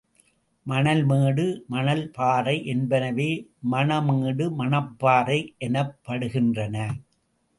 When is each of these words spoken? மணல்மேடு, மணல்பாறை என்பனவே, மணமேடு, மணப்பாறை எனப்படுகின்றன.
மணல்மேடு, 0.65 1.43
மணல்பாறை 1.71 2.55
என்பனவே, 2.65 3.29
மணமேடு, 3.71 4.47
மணப்பாறை 4.59 5.39
எனப்படுகின்றன. 5.67 6.75